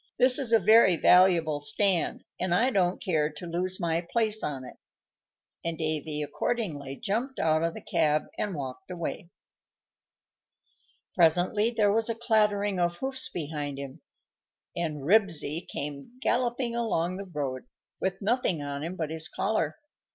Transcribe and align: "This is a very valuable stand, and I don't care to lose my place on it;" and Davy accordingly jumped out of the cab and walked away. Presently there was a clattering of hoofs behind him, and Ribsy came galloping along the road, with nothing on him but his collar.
"This 0.17 0.39
is 0.39 0.51
a 0.51 0.57
very 0.57 0.95
valuable 0.97 1.59
stand, 1.59 2.25
and 2.39 2.55
I 2.55 2.71
don't 2.71 2.99
care 2.99 3.29
to 3.33 3.45
lose 3.45 3.79
my 3.79 4.01
place 4.11 4.41
on 4.41 4.65
it;" 4.65 4.77
and 5.63 5.77
Davy 5.77 6.23
accordingly 6.23 6.95
jumped 6.95 7.37
out 7.37 7.61
of 7.61 7.75
the 7.75 7.83
cab 7.83 8.23
and 8.35 8.55
walked 8.55 8.89
away. 8.89 9.29
Presently 11.13 11.69
there 11.69 11.93
was 11.93 12.09
a 12.09 12.15
clattering 12.15 12.79
of 12.79 12.95
hoofs 12.97 13.29
behind 13.29 13.77
him, 13.77 14.01
and 14.75 15.03
Ribsy 15.03 15.67
came 15.71 16.13
galloping 16.19 16.75
along 16.75 17.17
the 17.17 17.25
road, 17.31 17.67
with 17.99 18.23
nothing 18.23 18.63
on 18.63 18.83
him 18.83 18.95
but 18.95 19.11
his 19.11 19.27
collar. 19.27 19.77